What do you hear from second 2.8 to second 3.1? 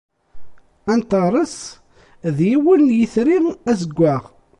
n